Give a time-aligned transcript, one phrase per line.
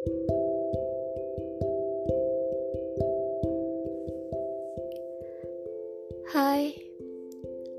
[0.00, 0.08] Hai,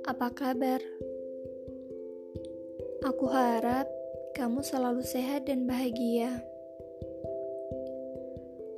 [0.05, 0.77] apa kabar?
[3.01, 3.89] Aku harap
[4.37, 6.45] kamu selalu sehat dan bahagia.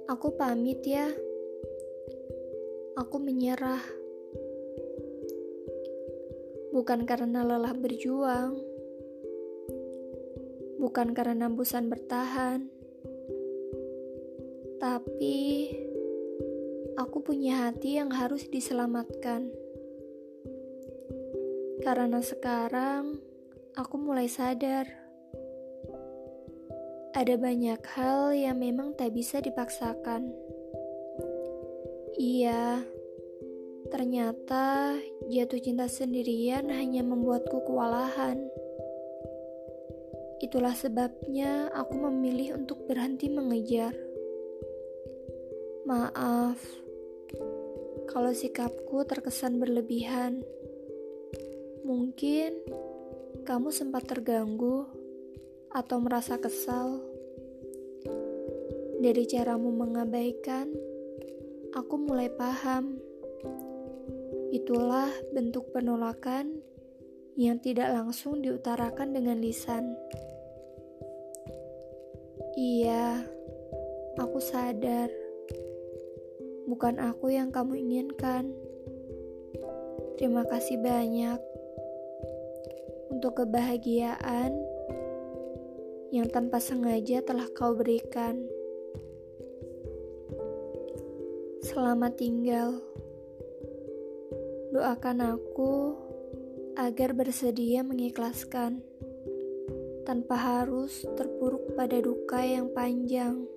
[0.07, 1.11] Aku pamit ya.
[2.95, 3.83] Aku menyerah.
[6.71, 8.55] Bukan karena lelah berjuang,
[10.79, 12.72] bukan karena bosan bertahan,
[14.83, 15.71] tapi
[16.99, 19.47] aku punya hati yang harus diselamatkan.
[21.79, 23.15] Karena sekarang
[23.79, 24.83] aku mulai sadar
[27.15, 30.35] ada banyak hal yang memang tak bisa dipaksakan.
[32.19, 32.83] Iya,
[33.87, 34.99] ternyata
[35.31, 38.51] jatuh cinta sendirian hanya membuatku kewalahan.
[40.43, 44.02] Itulah sebabnya aku memilih untuk berhenti mengejar.
[45.83, 46.59] Maaf
[48.07, 50.45] kalau sikapku terkesan berlebihan.
[51.83, 52.55] Mungkin
[53.43, 54.87] kamu sempat terganggu
[55.73, 57.01] atau merasa kesal.
[59.03, 60.71] Dari caramu mengabaikan,
[61.75, 63.01] aku mulai paham.
[64.53, 66.61] Itulah bentuk penolakan
[67.35, 69.97] yang tidak langsung diutarakan dengan lisan.
[72.53, 73.25] Iya,
[74.21, 75.22] aku sadar.
[76.63, 78.55] Bukan aku yang kamu inginkan.
[80.15, 81.39] Terima kasih banyak
[83.11, 84.55] untuk kebahagiaan
[86.13, 88.45] yang tanpa sengaja telah kau berikan.
[91.63, 92.79] Selamat tinggal.
[94.75, 95.97] Doakan aku
[96.77, 98.81] agar bersedia mengikhlaskan
[100.03, 103.47] tanpa harus terpuruk pada duka yang panjang.